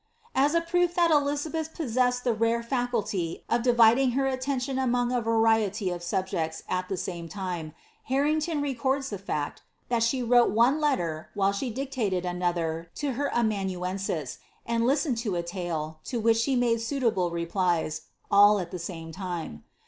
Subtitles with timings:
[0.33, 5.21] As a proof that Elizabeth possessed the rare faculty of dividing her attention among a
[5.21, 7.75] variety of subjects at the same time,
[8.05, 13.11] Harrington re cords the fact, that she wrote one letter while she dictated another to
[13.11, 18.57] her amanuensis, and listened to a tale, to which she made suitable re plies, all
[18.57, 19.63] at the same time.